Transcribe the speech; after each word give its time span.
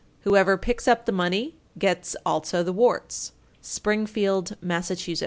Whoever 0.21 0.57
picks 0.57 0.87
up 0.87 1.05
the 1.05 1.11
money 1.11 1.57
gets 1.77 2.15
also 2.25 2.63
the 2.63 2.73
warts. 2.73 3.33
Springfield, 3.61 4.57
Mass. 4.59 4.89
903. 4.89 5.17